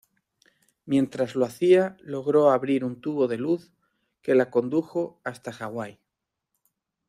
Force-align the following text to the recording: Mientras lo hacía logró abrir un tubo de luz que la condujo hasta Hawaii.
Mientras 0.87 1.35
lo 1.35 1.45
hacía 1.45 1.95
logró 2.01 2.49
abrir 2.49 2.83
un 2.83 3.01
tubo 3.01 3.27
de 3.27 3.37
luz 3.37 3.71
que 4.23 4.33
la 4.33 4.49
condujo 4.49 5.21
hasta 5.23 5.51
Hawaii. 5.51 5.99